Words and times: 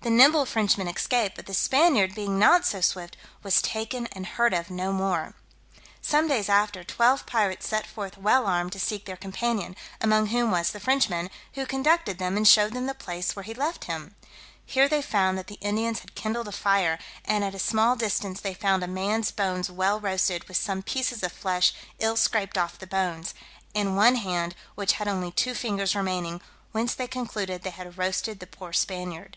The 0.00 0.10
nimble 0.10 0.46
Frenchman 0.46 0.88
escaped; 0.88 1.36
but 1.36 1.46
the 1.46 1.54
Spaniard 1.54 2.12
being 2.12 2.40
not 2.40 2.66
so 2.66 2.80
swift, 2.80 3.16
was 3.44 3.62
taken 3.62 4.08
and 4.08 4.26
heard 4.26 4.52
of 4.52 4.68
no 4.68 4.90
more. 4.92 5.34
Some 6.02 6.26
days 6.26 6.48
after, 6.48 6.82
twelve 6.82 7.24
pirates 7.24 7.68
set 7.68 7.86
forth 7.86 8.18
well 8.18 8.48
armed 8.48 8.72
to 8.72 8.80
seek 8.80 9.04
their 9.04 9.16
companion, 9.16 9.76
among 10.00 10.26
whom 10.26 10.50
was 10.50 10.72
the 10.72 10.80
Frenchman, 10.80 11.30
who 11.52 11.66
conducted 11.66 12.18
them, 12.18 12.36
and 12.36 12.48
showed 12.48 12.72
them 12.72 12.86
the 12.86 12.94
place 12.96 13.36
where 13.36 13.44
he 13.44 13.54
left 13.54 13.84
him; 13.84 14.16
here 14.66 14.88
they 14.88 15.00
found 15.00 15.38
that 15.38 15.46
the 15.46 15.54
Indians 15.60 16.00
had 16.00 16.16
kindled 16.16 16.48
a 16.48 16.50
fire, 16.50 16.98
and 17.24 17.44
at 17.44 17.54
a 17.54 17.60
small 17.60 17.94
distance 17.94 18.40
they 18.40 18.54
found 18.54 18.82
a 18.82 18.88
man's 18.88 19.30
bones 19.30 19.70
well 19.70 20.00
roasted, 20.00 20.48
with 20.48 20.56
some 20.56 20.82
pieces 20.82 21.22
of 21.22 21.30
flesh 21.30 21.72
ill 22.00 22.16
scraped 22.16 22.58
off 22.58 22.76
the 22.76 22.88
bones, 22.88 23.34
and 23.72 23.96
one 23.96 24.16
hand, 24.16 24.56
which 24.74 24.94
had 24.94 25.06
only 25.06 25.30
two 25.30 25.54
fingers 25.54 25.94
remaining, 25.94 26.40
whence 26.72 26.92
they 26.92 27.06
concluded 27.06 27.62
they 27.62 27.70
had 27.70 27.96
roasted 27.96 28.40
the 28.40 28.48
poor 28.48 28.72
Spaniard. 28.72 29.36